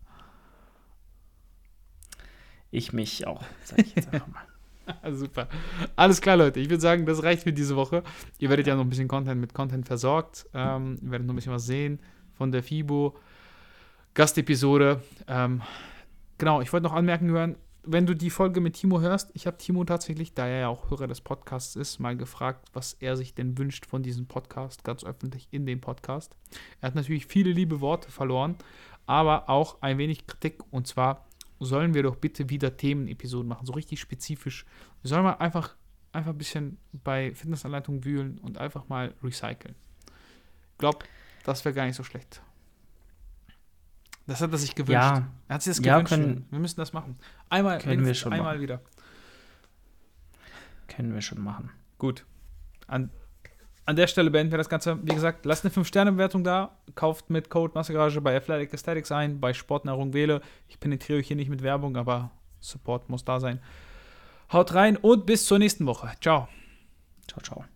[2.77, 5.15] Ich mich auch, sag ich jetzt einfach mal.
[5.17, 5.49] Super.
[5.97, 6.61] Alles klar, Leute.
[6.61, 8.03] Ich würde sagen, das reicht für diese Woche.
[8.39, 10.47] Ihr werdet ja noch ein bisschen Content mit Content versorgt.
[10.53, 12.01] Ähm, ihr werdet noch ein bisschen was sehen
[12.35, 13.17] von der FIBO.
[14.13, 15.03] Gastepisode.
[15.27, 15.63] Ähm,
[16.37, 19.57] genau, ich wollte noch anmerken, hören, wenn du die Folge mit Timo hörst, ich habe
[19.57, 23.35] Timo tatsächlich, da er ja auch Hörer des Podcasts ist, mal gefragt, was er sich
[23.35, 26.37] denn wünscht von diesem Podcast, ganz öffentlich in dem Podcast.
[26.83, 28.57] Er hat natürlich viele liebe Worte verloren,
[29.07, 31.26] aber auch ein wenig Kritik und zwar
[31.61, 34.65] sollen wir doch bitte wieder Themenepisoden machen, so richtig spezifisch.
[35.03, 35.77] Wir sollen mal einfach,
[36.13, 39.75] einfach ein bisschen bei Fitnessanleitungen wühlen und einfach mal recyceln.
[40.73, 41.07] Ich glaube,
[41.45, 42.43] das wäre gar nicht so schlecht.
[44.27, 44.93] Das hat er sich gewünscht.
[44.93, 45.29] Ja.
[45.49, 46.11] Er hat sich das gewünscht.
[46.11, 47.17] Ja, können, wir müssen das machen.
[47.49, 48.63] Einmal, können wir schon einmal machen.
[48.63, 48.83] wieder.
[50.89, 51.71] Können wir schon machen.
[51.99, 52.27] Gut.
[52.89, 53.11] An
[53.87, 54.99] an der Stelle beenden wir das Ganze.
[55.03, 56.77] Wie gesagt, lasst eine 5-Sterne-Bewertung da.
[56.97, 60.41] Kauft mit Code Massegarage bei Athletic Aesthetics ein, bei Sportnahrung wähle.
[60.69, 63.61] Ich penetriere euch hier nicht mit Werbung, aber Support muss da sein.
[64.53, 66.11] Haut rein und bis zur nächsten Woche.
[66.21, 66.49] Ciao.
[67.29, 67.76] Ciao, ciao.